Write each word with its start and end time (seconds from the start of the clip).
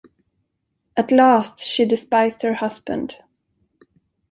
At 0.97 1.11
last 1.11 1.59
she 1.59 1.85
despised 1.85 2.41
her 2.41 2.55
husband. 2.55 3.17